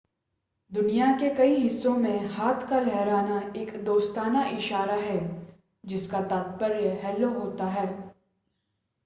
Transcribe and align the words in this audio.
दुनिया 0.71 1.07
के 1.17 1.29
कई 1.29 1.55
हिस्सों 1.55 1.95
में 1.97 2.25
हाथ 2.27 2.67
का 2.69 2.79
लहराना 2.79 3.39
एक 3.55 3.83
दोस्ताना 3.83 4.43
इशारा 4.47 4.95
है 4.95 5.19
जिसका 5.85 6.21
तात्पर्य 6.21 6.99
हेल्लो 7.03 7.29
होता 7.29 7.65
है 7.65 7.87